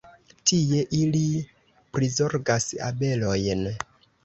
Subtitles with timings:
[0.51, 1.21] Tie, ili
[1.99, 3.65] prizorgas abelojn.